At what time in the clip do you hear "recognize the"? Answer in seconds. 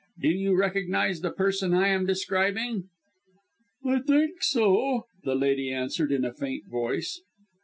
0.55-1.29